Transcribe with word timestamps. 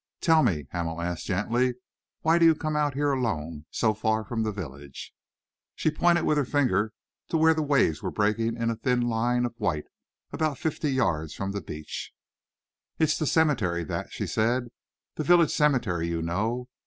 "Tell 0.19 0.41
me," 0.41 0.65
Hamel 0.71 0.99
asked 0.99 1.27
gently, 1.27 1.75
"why 2.21 2.39
do 2.39 2.45
you 2.47 2.55
come 2.55 2.75
out 2.75 2.95
here 2.95 3.11
alone, 3.11 3.67
so 3.69 3.93
far 3.93 4.23
from 4.25 4.41
the 4.41 4.51
village?" 4.51 5.13
She 5.75 5.91
pointed 5.91 6.25
with 6.25 6.39
her 6.39 6.43
finger 6.43 6.91
to 7.29 7.37
where 7.37 7.53
the 7.53 7.61
waves 7.61 8.01
were 8.01 8.09
breaking 8.09 8.57
in 8.59 8.71
a 8.71 8.75
thin 8.75 9.01
line 9.01 9.45
of 9.45 9.53
white, 9.59 9.85
about 10.31 10.57
fifty 10.57 10.89
yards 10.91 11.35
from 11.35 11.51
the 11.51 11.61
beach. 11.61 12.13
"It's 12.97 13.19
the 13.19 13.27
cemetery, 13.27 13.83
that," 13.83 14.11
she 14.11 14.25
said, 14.25 14.69
"the 15.17 15.23
village 15.23 15.53
cemetery, 15.53 16.07
you 16.07 16.23
know. 16.23 16.67